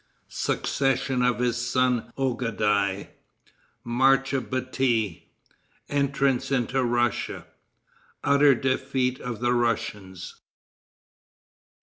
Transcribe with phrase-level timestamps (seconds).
[0.29, 3.09] Succession of his Son Ougadai.
[3.83, 5.29] March of Bati.
[5.89, 7.45] Entrance into Russia.
[8.23, 10.37] Utter Defeat of the Russians.